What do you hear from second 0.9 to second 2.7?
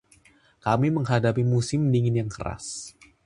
menghadapi musim dingin yang keras.